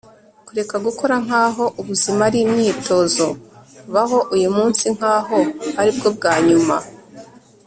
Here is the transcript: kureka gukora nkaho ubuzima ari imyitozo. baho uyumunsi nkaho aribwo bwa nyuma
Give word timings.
kureka 0.47 0.75
gukora 0.85 1.15
nkaho 1.25 1.65
ubuzima 1.79 2.21
ari 2.29 2.39
imyitozo. 2.45 3.27
baho 3.93 4.19
uyumunsi 4.35 4.85
nkaho 4.97 5.37
aribwo 5.79 6.07
bwa 6.17 6.33
nyuma 6.47 6.77